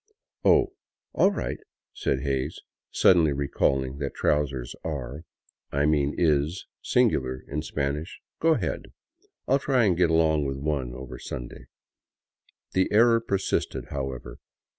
[0.53, 0.73] "Oh,
[1.13, 1.59] all right,"
[1.93, 2.59] said Hays,
[2.89, 5.25] suddenly recalling that trousers are—
[5.71, 8.87] I mean is— singular in Spanish," go ahead.
[9.47, 11.65] I '11 try to get along with one over Sunday."
[12.71, 14.39] The error persisted, however.